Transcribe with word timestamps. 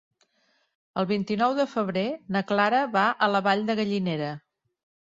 El 1.01 1.07
vint-i-nou 1.11 1.53
de 1.61 1.67
febrer 1.75 2.07
na 2.37 2.45
Clara 2.53 2.83
va 2.99 3.05
a 3.27 3.31
la 3.37 3.47
Vall 3.51 3.67
de 3.71 3.79
Gallinera. 3.83 4.35